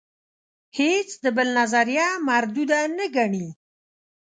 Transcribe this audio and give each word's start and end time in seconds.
هیڅ 0.77 1.09
د 1.23 1.25
بل 1.35 1.47
نظریه 1.59 2.07
مرودوده 2.27 2.79
نه 2.97 3.05
ګڼي. 3.15 3.47